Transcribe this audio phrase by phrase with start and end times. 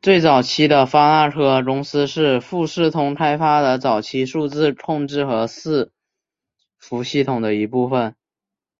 [0.00, 5.90] 最早期的发那科公司是富士通开发的早期数字控制和伺
[6.78, 8.16] 服系统的一部分。